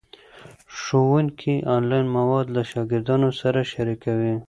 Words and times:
ښوونکي 0.79 1.53
آنلاین 1.75 2.05
مواد 2.17 2.45
له 2.55 2.61
شاګردانو 2.71 3.29
سره 3.41 3.59
شریکوي. 3.71 4.33